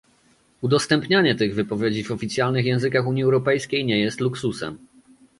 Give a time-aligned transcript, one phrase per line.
[0.61, 4.87] Udostępnianie tych wypowiedzi w oficjalnych językach Unii Europejskiej nie jest luksusem